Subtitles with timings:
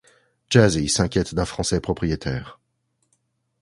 [0.49, 2.57] Jersey s’inquiète d’un français propriétaire.